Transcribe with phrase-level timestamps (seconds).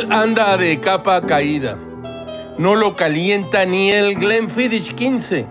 [0.00, 1.76] Anda de capa caída.
[2.56, 5.46] No lo calienta ni el Glenfiddich 15.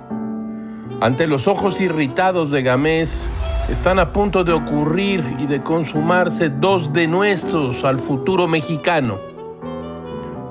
[1.00, 3.22] Ante los ojos irritados de Gamés,
[3.70, 9.20] están a punto de ocurrir y de consumarse dos denuestos al futuro mexicano.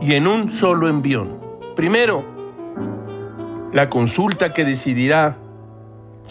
[0.01, 1.41] Y en un solo envión.
[1.75, 2.25] Primero,
[3.73, 5.37] la consulta que decidirá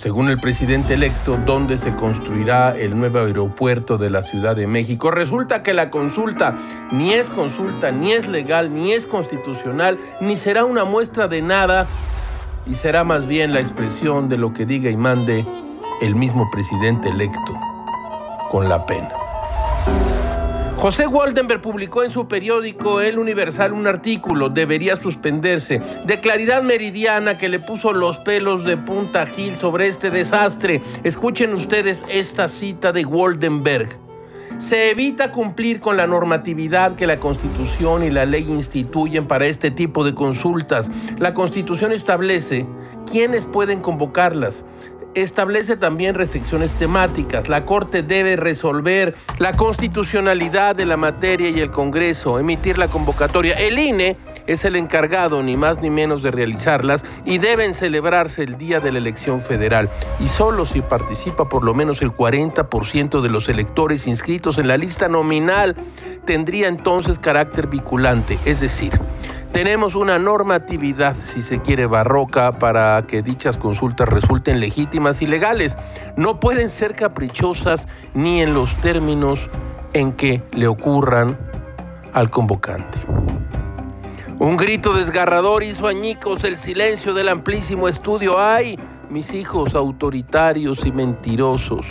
[0.02, 5.12] según el presidente electo, dónde se construirá el nuevo aeropuerto de la Ciudad de México.
[5.12, 6.58] Resulta que la consulta
[6.92, 11.86] ni es consulta, ni es legal, ni es constitucional, ni será una muestra de nada,
[12.66, 15.46] y será más bien la expresión de lo que diga y mande
[16.02, 17.54] el mismo presidente electo,
[18.52, 19.19] con la pena.
[20.80, 27.38] José Waldenberg publicó en su periódico El Universal un artículo, debería suspenderse, de claridad meridiana
[27.38, 30.82] que le puso los pelos de punta Gil sobre este desastre.
[31.04, 33.90] Escuchen ustedes esta cita de Waldenberg.
[34.58, 39.72] Se evita cumplir con la normatividad que la Constitución y la ley instituyen para este
[39.72, 40.90] tipo de consultas.
[41.18, 42.66] La Constitución establece
[43.06, 44.64] quiénes pueden convocarlas,
[45.16, 47.50] establece también restricciones temáticas.
[47.50, 53.56] La Corte debe resolver la constitucionalidad de la materia y el Congreso, emitir la convocatoria.
[53.56, 58.58] El INE es el encargado ni más ni menos de realizarlas y deben celebrarse el
[58.58, 59.90] día de la elección federal.
[60.20, 64.78] Y solo si participa por lo menos el 40% de los electores inscritos en la
[64.78, 65.76] lista nominal
[66.26, 69.00] tendría entonces carácter vinculante, es decir,
[69.52, 75.78] tenemos una normatividad, si se quiere, barroca para que dichas consultas resulten legítimas y legales.
[76.16, 79.50] No pueden ser caprichosas ni en los términos
[79.94, 81.38] en que le ocurran
[82.14, 83.00] al convocante.
[84.38, 88.40] Un grito desgarrador hizo añicos el silencio del amplísimo estudio.
[88.40, 91.86] ¡Ay, mis hijos autoritarios y mentirosos!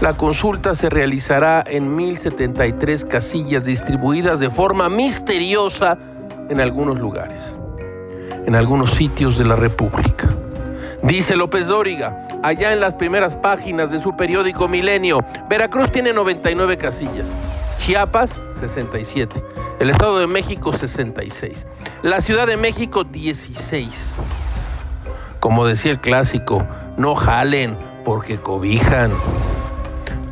[0.00, 5.98] La consulta se realizará en 1073 casillas distribuidas de forma misteriosa
[6.50, 7.54] en algunos lugares,
[8.44, 10.28] en algunos sitios de la República.
[11.02, 16.76] Dice López Dóriga, allá en las primeras páginas de su periódico Milenio, Veracruz tiene 99
[16.76, 17.26] casillas,
[17.78, 19.42] Chiapas 67,
[19.78, 21.64] el Estado de México 66,
[22.02, 24.16] la Ciudad de México 16.
[25.38, 26.66] Como decía el clásico,
[26.98, 29.10] no jalen porque cobijan.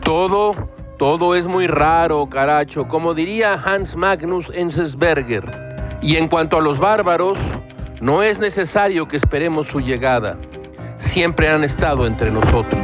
[0.03, 0.55] Todo,
[0.99, 5.68] todo es muy raro, caracho, como diría Hans Magnus Enzensberger.
[6.01, 7.39] Y en cuanto a los bárbaros,
[8.01, 10.37] no es necesario que esperemos su llegada.
[10.99, 12.81] Siempre han estado entre nosotros.